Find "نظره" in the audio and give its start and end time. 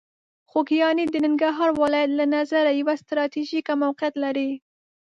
2.35-2.71